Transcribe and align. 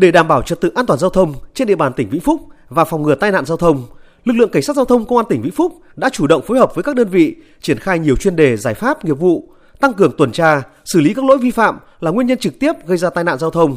Để 0.00 0.10
đảm 0.10 0.28
bảo 0.28 0.42
trật 0.42 0.60
tự 0.60 0.70
an 0.74 0.86
toàn 0.86 0.98
giao 0.98 1.10
thông 1.10 1.34
trên 1.54 1.68
địa 1.68 1.76
bàn 1.76 1.92
tỉnh 1.92 2.10
Vĩnh 2.10 2.20
Phúc 2.20 2.40
và 2.68 2.84
phòng 2.84 3.02
ngừa 3.02 3.14
tai 3.14 3.32
nạn 3.32 3.44
giao 3.46 3.56
thông, 3.56 3.82
lực 4.24 4.34
lượng 4.36 4.50
cảnh 4.50 4.62
sát 4.62 4.76
giao 4.76 4.84
thông 4.84 5.04
công 5.04 5.18
an 5.18 5.26
tỉnh 5.28 5.42
Vĩnh 5.42 5.52
Phúc 5.52 5.72
đã 5.96 6.08
chủ 6.08 6.26
động 6.26 6.42
phối 6.42 6.58
hợp 6.58 6.74
với 6.74 6.84
các 6.84 6.96
đơn 6.96 7.08
vị 7.08 7.36
triển 7.60 7.78
khai 7.78 7.98
nhiều 7.98 8.16
chuyên 8.16 8.36
đề 8.36 8.56
giải 8.56 8.74
pháp 8.74 9.04
nghiệp 9.04 9.12
vụ, 9.12 9.48
tăng 9.80 9.94
cường 9.94 10.12
tuần 10.18 10.32
tra, 10.32 10.62
xử 10.84 11.00
lý 11.00 11.14
các 11.14 11.24
lỗi 11.24 11.38
vi 11.38 11.50
phạm 11.50 11.78
là 12.00 12.10
nguyên 12.10 12.26
nhân 12.26 12.38
trực 12.38 12.58
tiếp 12.58 12.72
gây 12.86 12.98
ra 12.98 13.10
tai 13.10 13.24
nạn 13.24 13.38
giao 13.38 13.50
thông. 13.50 13.76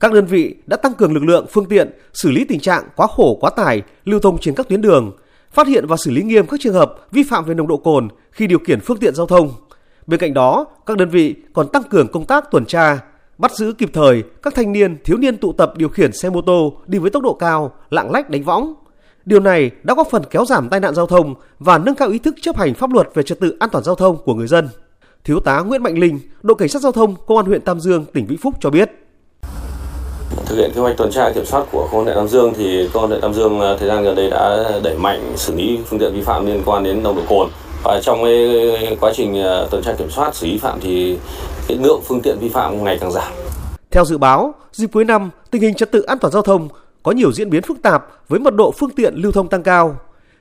Các 0.00 0.12
đơn 0.12 0.26
vị 0.26 0.54
đã 0.66 0.76
tăng 0.76 0.94
cường 0.94 1.14
lực 1.14 1.24
lượng, 1.24 1.46
phương 1.50 1.66
tiện, 1.68 1.90
xử 2.12 2.30
lý 2.30 2.44
tình 2.44 2.60
trạng 2.60 2.84
quá 2.96 3.06
khổ, 3.06 3.38
quá 3.40 3.50
tải 3.50 3.82
lưu 4.04 4.20
thông 4.20 4.38
trên 4.38 4.54
các 4.54 4.68
tuyến 4.68 4.80
đường, 4.80 5.12
phát 5.52 5.66
hiện 5.66 5.86
và 5.86 5.96
xử 5.96 6.10
lý 6.10 6.22
nghiêm 6.22 6.46
các 6.46 6.60
trường 6.60 6.74
hợp 6.74 6.94
vi 7.10 7.22
phạm 7.22 7.44
về 7.44 7.54
nồng 7.54 7.68
độ 7.68 7.76
cồn 7.76 8.08
khi 8.30 8.46
điều 8.46 8.58
khiển 8.58 8.80
phương 8.80 8.98
tiện 8.98 9.14
giao 9.14 9.26
thông. 9.26 9.52
Bên 10.06 10.20
cạnh 10.20 10.34
đó, 10.34 10.66
các 10.86 10.96
đơn 10.96 11.08
vị 11.08 11.34
còn 11.52 11.68
tăng 11.68 11.82
cường 11.82 12.08
công 12.08 12.24
tác 12.24 12.50
tuần 12.50 12.64
tra, 12.66 12.98
bắt 13.38 13.52
giữ 13.52 13.72
kịp 13.72 13.90
thời 13.92 14.22
các 14.42 14.54
thanh 14.54 14.72
niên, 14.72 14.96
thiếu 15.04 15.16
niên 15.16 15.36
tụ 15.36 15.52
tập 15.52 15.72
điều 15.76 15.88
khiển 15.88 16.12
xe 16.12 16.30
mô 16.30 16.40
tô 16.40 16.72
đi 16.86 16.98
với 16.98 17.10
tốc 17.10 17.22
độ 17.22 17.34
cao, 17.34 17.72
lạng 17.90 18.10
lách 18.10 18.30
đánh 18.30 18.42
võng. 18.42 18.74
Điều 19.24 19.40
này 19.40 19.70
đã 19.82 19.94
góp 19.94 20.08
phần 20.10 20.22
kéo 20.30 20.44
giảm 20.44 20.68
tai 20.68 20.80
nạn 20.80 20.94
giao 20.94 21.06
thông 21.06 21.34
và 21.58 21.78
nâng 21.78 21.94
cao 21.94 22.08
ý 22.08 22.18
thức 22.18 22.34
chấp 22.40 22.56
hành 22.56 22.74
pháp 22.74 22.92
luật 22.92 23.08
về 23.14 23.22
trật 23.22 23.40
tự 23.40 23.56
an 23.60 23.70
toàn 23.72 23.84
giao 23.84 23.94
thông 23.94 24.16
của 24.24 24.34
người 24.34 24.46
dân. 24.46 24.68
Thiếu 25.24 25.40
tá 25.40 25.60
Nguyễn 25.60 25.82
Mạnh 25.82 25.98
Linh, 25.98 26.20
đội 26.42 26.54
cảnh 26.58 26.68
sát 26.68 26.82
giao 26.82 26.92
thông 26.92 27.14
công 27.26 27.38
an 27.38 27.46
huyện 27.46 27.60
Tam 27.60 27.80
Dương, 27.80 28.04
tỉnh 28.12 28.26
Vĩnh 28.26 28.38
Phúc 28.38 28.54
cho 28.60 28.70
biết. 28.70 28.90
Thực 30.46 30.56
hiện 30.56 30.70
kế 30.74 30.80
hoạch 30.80 30.96
tuần 30.96 31.10
tra 31.10 31.32
kiểm 31.34 31.44
soát 31.44 31.64
của 31.72 31.88
công 31.92 32.00
an 32.00 32.04
huyện 32.04 32.16
Tam 32.16 32.28
Dương 32.28 32.52
thì 32.56 32.88
công 32.92 33.02
an 33.02 33.10
huyện 33.10 33.20
Tam 33.20 33.34
Dương 33.34 33.60
à, 33.60 33.76
thời 33.78 33.88
gian 33.88 34.04
gần 34.04 34.16
đây 34.16 34.30
đã 34.30 34.72
đẩy 34.84 34.98
mạnh 34.98 35.32
xử 35.36 35.54
lý 35.54 35.78
phương 35.86 35.98
tiện 35.98 36.12
vi 36.14 36.22
phạm 36.22 36.46
liên 36.46 36.62
quan 36.66 36.84
đến 36.84 37.02
nồng 37.02 37.16
độ 37.16 37.22
cồn. 37.28 37.48
Và 37.84 38.00
trong 38.02 38.24
cái 38.24 38.96
quá 39.00 39.12
trình 39.14 39.42
ờ, 39.42 39.68
tuần 39.70 39.82
tra 39.82 39.92
kiểm 39.98 40.10
soát 40.10 40.34
xử 40.34 40.46
lý 40.46 40.58
phạm 40.58 40.80
thì 40.80 41.18
cái 41.68 41.78
lượng 41.78 42.00
phương 42.04 42.20
tiện 42.20 42.38
vi 42.38 42.48
phạm 42.48 42.84
ngày 42.84 42.98
càng 43.00 43.12
giảm. 43.12 43.32
Theo 43.90 44.04
dự 44.04 44.18
báo, 44.18 44.54
dịp 44.72 44.90
cuối 44.92 45.04
năm, 45.04 45.30
tình 45.50 45.62
hình 45.62 45.74
trật 45.74 45.92
tự 45.92 46.02
an 46.02 46.18
toàn 46.18 46.32
giao 46.32 46.42
thông 46.42 46.68
có 47.02 47.12
nhiều 47.12 47.32
diễn 47.32 47.50
biến 47.50 47.62
phức 47.62 47.82
tạp 47.82 48.06
với 48.28 48.40
mật 48.40 48.54
độ 48.54 48.70
phương 48.70 48.90
tiện 48.90 49.14
lưu 49.14 49.32
thông 49.32 49.48
tăng 49.48 49.62
cao. 49.62 49.96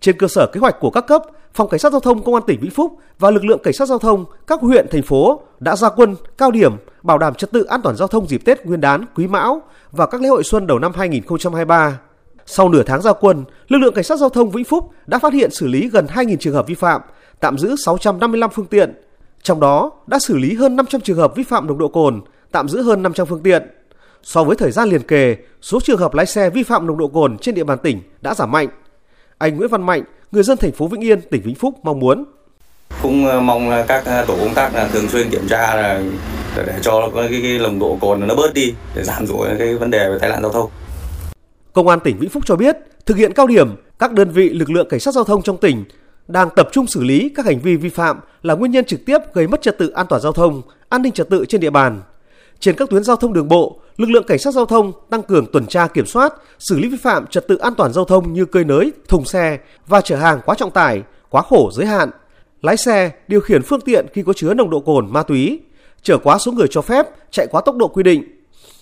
Trên 0.00 0.18
cơ 0.18 0.28
sở 0.28 0.46
kế 0.52 0.60
hoạch 0.60 0.80
của 0.80 0.90
các 0.90 1.06
cấp, 1.06 1.22
Phòng 1.54 1.68
Cảnh 1.68 1.80
sát 1.80 1.92
Giao 1.92 2.00
thông 2.00 2.22
Công 2.22 2.34
an 2.34 2.42
tỉnh 2.46 2.60
Vĩnh 2.60 2.70
Phúc 2.70 2.98
và 3.18 3.30
lực 3.30 3.44
lượng 3.44 3.58
Cảnh 3.62 3.74
sát 3.74 3.86
Giao 3.86 3.98
thông 3.98 4.24
các 4.46 4.60
huyện, 4.60 4.86
thành 4.90 5.02
phố 5.02 5.40
đã 5.60 5.76
ra 5.76 5.88
quân 5.88 6.16
cao 6.38 6.50
điểm 6.50 6.72
bảo 7.02 7.18
đảm 7.18 7.34
trật 7.34 7.52
tự 7.52 7.64
an 7.64 7.82
toàn 7.82 7.96
giao 7.96 8.08
thông 8.08 8.28
dịp 8.28 8.44
Tết 8.44 8.66
Nguyên 8.66 8.80
đán, 8.80 9.04
Quý 9.14 9.26
Mão 9.26 9.62
và 9.92 10.06
các 10.06 10.20
lễ 10.20 10.28
hội 10.28 10.44
xuân 10.44 10.66
đầu 10.66 10.78
năm 10.78 10.92
2023. 10.94 11.98
Sau 12.46 12.68
nửa 12.68 12.82
tháng 12.82 13.02
ra 13.02 13.12
quân, 13.12 13.44
lực 13.68 13.78
lượng 13.78 13.94
Cảnh 13.94 14.04
sát 14.04 14.18
Giao 14.18 14.28
thông 14.28 14.50
Vĩnh 14.50 14.64
Phúc 14.64 14.90
đã 15.06 15.18
phát 15.18 15.32
hiện 15.32 15.50
xử 15.50 15.66
lý 15.66 15.88
gần 15.88 16.06
2.000 16.06 16.36
trường 16.36 16.54
hợp 16.54 16.66
vi 16.66 16.74
phạm, 16.74 17.00
tạm 17.40 17.58
giữ 17.58 17.76
655 17.76 18.50
phương 18.50 18.66
tiện. 18.66 18.94
Trong 19.42 19.60
đó 19.60 19.92
đã 20.06 20.18
xử 20.18 20.36
lý 20.36 20.54
hơn 20.54 20.76
500 20.76 21.00
trường 21.00 21.18
hợp 21.18 21.36
vi 21.36 21.42
phạm 21.42 21.66
nồng 21.66 21.78
độ 21.78 21.88
cồn, 21.88 22.20
tạm 22.52 22.68
giữ 22.68 22.82
hơn 22.82 23.02
500 23.02 23.26
phương 23.26 23.42
tiện. 23.42 23.62
So 24.22 24.44
với 24.44 24.56
thời 24.56 24.70
gian 24.70 24.88
liền 24.88 25.02
kề, 25.02 25.36
số 25.62 25.80
trường 25.80 25.98
hợp 25.98 26.14
lái 26.14 26.26
xe 26.26 26.50
vi 26.50 26.62
phạm 26.62 26.86
nồng 26.86 26.98
độ 26.98 27.08
cồn 27.08 27.38
trên 27.38 27.54
địa 27.54 27.64
bàn 27.64 27.78
tỉnh 27.82 28.02
đã 28.20 28.34
giảm 28.34 28.52
mạnh. 28.52 28.68
Anh 29.38 29.56
Nguyễn 29.56 29.70
Văn 29.70 29.86
Mạnh, 29.86 30.02
người 30.32 30.42
dân 30.42 30.58
thành 30.58 30.72
phố 30.72 30.88
Vĩnh 30.88 31.04
Yên, 31.04 31.20
tỉnh 31.30 31.42
Vĩnh 31.42 31.54
Phúc 31.54 31.74
mong 31.82 32.00
muốn 32.00 32.24
cũng 33.02 33.26
ờ, 33.26 33.40
mong 33.40 33.84
các 33.88 34.04
ờ, 34.04 34.24
tổ 34.24 34.36
công 34.40 34.54
tác 34.54 34.74
là 34.74 34.88
thường 34.88 35.08
xuyên 35.08 35.30
kiểm 35.30 35.48
tra 35.48 35.74
là 35.74 36.02
để 36.56 36.74
cho 36.82 37.10
cái, 37.14 37.28
cái, 37.30 37.40
cái 37.42 37.58
nồng 37.58 37.78
độ 37.78 37.98
cồn 38.00 38.28
nó 38.28 38.34
bớt 38.34 38.54
đi 38.54 38.74
để 38.94 39.02
giảm 39.02 39.26
thiểu 39.26 39.46
cái 39.58 39.74
vấn 39.74 39.90
đề 39.90 40.08
về 40.08 40.18
tai 40.20 40.30
nạn 40.30 40.42
giao 40.42 40.52
thông. 40.52 40.70
Công 41.72 41.88
an 41.88 42.00
tỉnh 42.00 42.18
Vĩnh 42.18 42.30
Phúc 42.30 42.42
cho 42.46 42.56
biết, 42.56 42.76
thực 43.06 43.16
hiện 43.16 43.32
cao 43.32 43.46
điểm, 43.46 43.76
các 43.98 44.12
đơn 44.12 44.30
vị 44.30 44.48
lực 44.48 44.70
lượng 44.70 44.88
cảnh 44.90 45.00
sát 45.00 45.14
giao 45.14 45.24
thông 45.24 45.42
trong 45.42 45.56
tỉnh 45.56 45.84
đang 46.28 46.48
tập 46.56 46.68
trung 46.72 46.86
xử 46.86 47.04
lý 47.04 47.28
các 47.34 47.46
hành 47.46 47.60
vi 47.60 47.76
vi 47.76 47.88
phạm 47.88 48.20
là 48.42 48.54
nguyên 48.54 48.72
nhân 48.72 48.84
trực 48.84 49.04
tiếp 49.06 49.18
gây 49.34 49.46
mất 49.46 49.62
trật 49.62 49.78
tự 49.78 49.88
an 49.88 50.06
toàn 50.08 50.22
giao 50.22 50.32
thông, 50.32 50.62
an 50.88 51.02
ninh 51.02 51.12
trật 51.12 51.28
tự 51.30 51.44
trên 51.48 51.60
địa 51.60 51.70
bàn. 51.70 52.02
Trên 52.60 52.76
các 52.76 52.90
tuyến 52.90 53.04
giao 53.04 53.16
thông 53.16 53.32
đường 53.32 53.48
bộ, 53.48 53.80
lực 53.96 54.10
lượng 54.10 54.24
cảnh 54.26 54.38
sát 54.38 54.54
giao 54.54 54.66
thông 54.66 54.92
tăng 55.10 55.22
cường 55.22 55.46
tuần 55.52 55.66
tra 55.66 55.86
kiểm 55.86 56.06
soát, 56.06 56.34
xử 56.58 56.78
lý 56.78 56.88
vi 56.88 56.96
phạm 56.96 57.26
trật 57.26 57.48
tự 57.48 57.56
an 57.56 57.74
toàn 57.74 57.92
giao 57.92 58.04
thông 58.04 58.32
như 58.32 58.44
cơi 58.44 58.64
nới, 58.64 58.92
thùng 59.08 59.24
xe 59.24 59.58
và 59.86 60.00
chở 60.00 60.16
hàng 60.16 60.40
quá 60.46 60.54
trọng 60.54 60.70
tải, 60.70 61.02
quá 61.28 61.42
khổ 61.42 61.70
giới 61.72 61.86
hạn. 61.86 62.10
Lái 62.62 62.76
xe 62.76 63.10
điều 63.28 63.40
khiển 63.40 63.62
phương 63.62 63.80
tiện 63.80 64.06
khi 64.12 64.22
có 64.22 64.32
chứa 64.32 64.54
nồng 64.54 64.70
độ 64.70 64.80
cồn, 64.80 65.12
ma 65.12 65.22
túy, 65.22 65.60
chở 66.02 66.18
quá 66.18 66.38
số 66.38 66.52
người 66.52 66.66
cho 66.70 66.82
phép, 66.82 67.06
chạy 67.30 67.46
quá 67.50 67.60
tốc 67.60 67.76
độ 67.76 67.88
quy 67.88 68.02
định. 68.02 68.24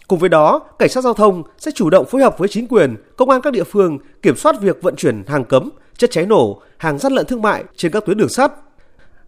Cùng 0.09 0.19
với 0.19 0.29
đó, 0.29 0.61
cảnh 0.79 0.89
sát 0.89 1.01
giao 1.05 1.15
thông 1.15 1.43
sẽ 1.59 1.71
chủ 1.75 1.91
động 1.91 2.07
phối 2.07 2.23
hợp 2.23 2.39
với 2.39 2.49
chính 2.49 2.67
quyền, 2.67 2.97
công 3.17 3.31
an 3.31 3.41
các 3.41 3.53
địa 3.53 3.65
phương 3.65 3.99
kiểm 4.23 4.37
soát 4.37 4.61
việc 4.61 4.83
vận 4.83 4.97
chuyển 4.97 5.23
hàng 5.27 5.45
cấm, 5.45 5.71
chất 5.97 6.10
cháy 6.10 6.27
nổ, 6.27 6.62
hàng 6.77 6.99
gian 6.99 7.12
lận 7.12 7.27
thương 7.27 7.43
mại 7.43 7.65
trên 7.77 7.93
các 7.93 8.05
tuyến 8.06 8.16
đường 8.16 8.28
sắt. 8.28 8.53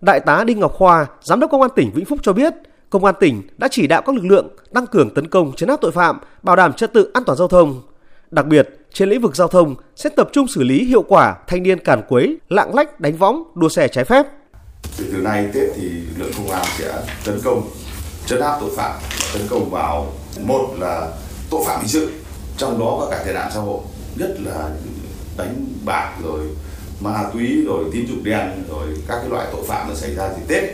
Đại 0.01 0.21
tá 0.21 0.45
Đinh 0.45 0.61
Ngọc 0.61 0.73
Khoa, 0.73 1.07
giám 1.23 1.41
đốc 1.41 1.51
công 1.51 1.63
an 1.63 1.71
tỉnh 1.77 1.91
Vĩnh 1.95 2.05
Phúc 2.05 2.19
cho 2.23 2.33
biết, 2.33 2.55
công 2.91 3.05
an 3.05 3.15
tỉnh 3.21 3.43
đã 3.59 3.69
chỉ 3.71 3.87
đạo 3.87 4.03
các 4.07 4.15
lực 4.15 4.25
lượng 4.25 4.49
tăng 4.75 4.87
cường 4.87 5.15
tấn 5.15 5.29
công 5.29 5.53
chấn 5.53 5.69
áp 5.69 5.81
tội 5.81 5.93
phạm, 5.93 6.19
bảo 6.43 6.57
đảm 6.57 6.73
trật 6.73 6.93
tự 6.93 7.11
an 7.15 7.25
toàn 7.25 7.39
giao 7.39 7.49
thông. 7.49 7.83
Đặc 8.31 8.47
biệt, 8.47 8.69
trên 8.93 9.09
lĩnh 9.09 9.21
vực 9.21 9.37
giao 9.37 9.49
thông 9.49 9.75
sẽ 9.97 10.11
tập 10.17 10.29
trung 10.33 10.47
xử 10.49 10.63
lý 10.63 10.85
hiệu 10.85 11.03
quả 11.03 11.37
thanh 11.47 11.63
niên 11.63 11.79
càn 11.79 12.03
quấy, 12.09 12.39
lạng 12.49 12.75
lách, 12.75 13.01
đánh 13.01 13.17
võng, 13.17 13.43
đua 13.55 13.69
xe 13.69 13.89
trái 13.89 14.05
phép. 14.05 14.27
Từ 14.99 15.05
từ 15.13 15.19
nay 15.23 15.49
Tết 15.55 15.71
thì 15.77 15.83
lực 15.83 16.15
lượng 16.19 16.33
công 16.37 16.51
an 16.51 16.65
sẽ 16.79 17.03
tấn 17.25 17.41
công 17.45 17.63
chấn 18.27 18.41
áp 18.41 18.57
tội 18.61 18.71
phạm, 18.77 19.01
tấn 19.35 19.43
công 19.51 19.71
vào 19.71 20.13
một 20.45 20.69
là 20.79 21.13
tội 21.51 21.61
phạm 21.67 21.81
hình 21.81 21.89
sự, 21.89 22.11
trong 22.57 22.79
đó 22.79 22.97
có 23.01 23.09
cả 23.11 23.23
tệ 23.27 23.33
nạn 23.33 23.51
xã 23.55 23.61
hội, 23.61 23.81
nhất 24.17 24.37
là 24.41 24.71
đánh 25.37 25.67
bạc 25.85 26.13
rồi 26.23 26.41
ma 27.01 27.25
túy 27.33 27.65
rồi 27.67 27.85
tín 27.93 28.07
dụng 28.07 28.25
đen 28.25 28.65
rồi 28.69 28.87
các 29.09 29.17
cái 29.21 29.31
loại 29.31 29.47
tội 29.53 29.65
phạm 29.69 29.89
nó 29.89 29.95
xảy 29.95 30.15
ra 30.15 30.29
thì 30.37 30.43
Tết 30.49 30.65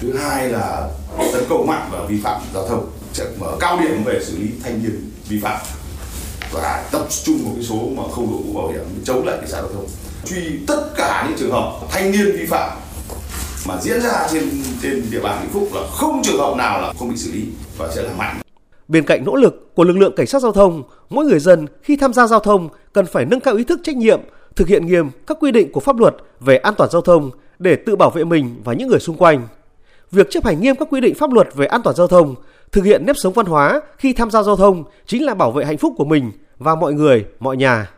thứ 0.00 0.16
hai 0.16 0.48
là 0.48 0.88
tấn 1.32 1.44
công 1.48 1.66
mạnh 1.66 1.88
và 1.92 2.04
vi 2.08 2.20
phạm 2.20 2.40
giao 2.54 2.68
thông, 2.68 2.90
sẽ 3.12 3.24
mở 3.38 3.56
cao 3.60 3.80
điểm 3.80 4.04
về 4.04 4.20
xử 4.24 4.38
lý 4.38 4.48
thanh 4.64 4.82
niên 4.82 5.10
vi 5.28 5.40
phạm 5.40 5.60
và 6.52 6.84
tập 6.92 7.06
trung 7.24 7.44
một 7.44 7.50
cái 7.54 7.64
số 7.64 7.88
mà 7.96 8.02
không 8.12 8.30
đội 8.30 8.40
mũ 8.46 8.60
bảo 8.60 8.68
hiểm 8.68 9.02
chống 9.04 9.26
lại 9.26 9.36
cái 9.40 9.50
giao 9.50 9.62
thông 9.62 9.86
truy 10.26 10.58
tất 10.66 10.90
cả 10.96 11.26
những 11.28 11.38
trường 11.38 11.52
hợp 11.52 11.72
thanh 11.90 12.12
niên 12.12 12.36
vi 12.36 12.46
phạm 12.46 12.78
mà 13.66 13.74
diễn 13.82 14.00
ra 14.00 14.28
trên 14.32 14.62
trên 14.82 15.10
địa 15.10 15.20
bàn 15.20 15.42
Vĩnh 15.42 15.52
Phúc 15.52 15.68
là 15.74 15.80
không 15.90 16.22
trường 16.24 16.38
hợp 16.38 16.54
nào 16.56 16.80
là 16.80 16.92
không 16.98 17.08
bị 17.10 17.16
xử 17.16 17.32
lý 17.32 17.44
và 17.78 17.92
sẽ 17.94 18.02
là 18.02 18.12
mạnh. 18.18 18.43
Bên 18.88 19.04
cạnh 19.04 19.24
nỗ 19.24 19.36
lực 19.36 19.74
của 19.74 19.84
lực 19.84 19.96
lượng 19.96 20.12
cảnh 20.16 20.26
sát 20.26 20.42
giao 20.42 20.52
thông, 20.52 20.82
mỗi 21.10 21.24
người 21.24 21.38
dân 21.38 21.66
khi 21.82 21.96
tham 21.96 22.12
gia 22.12 22.26
giao 22.26 22.40
thông 22.40 22.68
cần 22.92 23.06
phải 23.06 23.24
nâng 23.24 23.40
cao 23.40 23.54
ý 23.54 23.64
thức 23.64 23.80
trách 23.84 23.96
nhiệm, 23.96 24.20
thực 24.56 24.68
hiện 24.68 24.86
nghiêm 24.86 25.10
các 25.26 25.36
quy 25.40 25.52
định 25.52 25.72
của 25.72 25.80
pháp 25.80 25.98
luật 25.98 26.16
về 26.40 26.56
an 26.56 26.74
toàn 26.78 26.90
giao 26.90 27.02
thông 27.02 27.30
để 27.58 27.76
tự 27.76 27.96
bảo 27.96 28.10
vệ 28.10 28.24
mình 28.24 28.60
và 28.64 28.72
những 28.72 28.88
người 28.88 29.00
xung 29.00 29.16
quanh. 29.16 29.48
Việc 30.10 30.30
chấp 30.30 30.44
hành 30.44 30.60
nghiêm 30.60 30.76
các 30.76 30.88
quy 30.90 31.00
định 31.00 31.14
pháp 31.14 31.32
luật 31.32 31.48
về 31.54 31.66
an 31.66 31.80
toàn 31.84 31.96
giao 31.96 32.06
thông, 32.06 32.34
thực 32.72 32.84
hiện 32.84 33.06
nếp 33.06 33.16
sống 33.16 33.32
văn 33.32 33.46
hóa 33.46 33.80
khi 33.98 34.12
tham 34.12 34.30
gia 34.30 34.42
giao 34.42 34.56
thông 34.56 34.84
chính 35.06 35.24
là 35.24 35.34
bảo 35.34 35.52
vệ 35.52 35.64
hạnh 35.64 35.78
phúc 35.78 35.94
của 35.96 36.04
mình 36.04 36.30
và 36.58 36.74
mọi 36.74 36.92
người, 36.92 37.24
mọi 37.40 37.56
nhà. 37.56 37.90